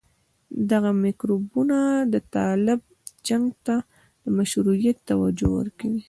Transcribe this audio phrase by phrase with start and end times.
[0.71, 1.77] دغه میکروبونه
[2.13, 2.79] د طالب
[3.27, 3.75] جنګ ته
[4.23, 5.99] د مشروعيت توجيه ورکوي.